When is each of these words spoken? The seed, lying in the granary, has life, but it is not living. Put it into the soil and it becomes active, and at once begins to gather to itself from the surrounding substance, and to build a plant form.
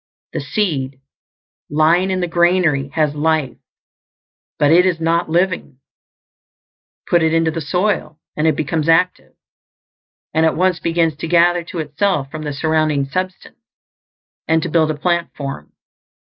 The 0.33 0.39
seed, 0.41 0.99
lying 1.69 2.09
in 2.09 2.21
the 2.21 2.27
granary, 2.27 2.87
has 2.95 3.13
life, 3.13 3.55
but 4.57 4.71
it 4.71 4.83
is 4.83 4.99
not 4.99 5.29
living. 5.29 5.77
Put 7.05 7.21
it 7.21 7.35
into 7.35 7.51
the 7.51 7.61
soil 7.61 8.19
and 8.35 8.47
it 8.47 8.55
becomes 8.55 8.89
active, 8.89 9.33
and 10.33 10.43
at 10.43 10.57
once 10.57 10.79
begins 10.79 11.15
to 11.17 11.27
gather 11.27 11.63
to 11.65 11.77
itself 11.77 12.31
from 12.31 12.41
the 12.45 12.51
surrounding 12.53 13.05
substance, 13.05 13.57
and 14.47 14.63
to 14.63 14.69
build 14.69 14.89
a 14.89 14.95
plant 14.97 15.35
form. 15.35 15.71